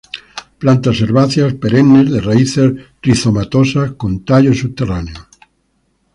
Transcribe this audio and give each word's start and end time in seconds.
Plantas 0.57 0.99
herbáceas, 1.03 1.53
perennes, 1.61 2.09
de 2.09 2.21
raíces 2.21 2.73
rizomatosas 3.03 3.91
con 4.01 4.11
tallos 4.25 4.57
subterráneos. 4.63 5.27